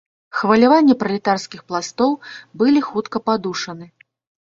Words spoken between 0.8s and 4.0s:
пралетарскіх пластоў былі хутка падушаны.